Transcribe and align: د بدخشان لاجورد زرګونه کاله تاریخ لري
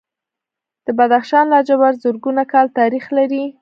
د 0.85 0.87
بدخشان 0.97 1.45
لاجورد 1.53 2.01
زرګونه 2.03 2.43
کاله 2.51 2.71
تاریخ 2.79 3.05
لري 3.17 3.43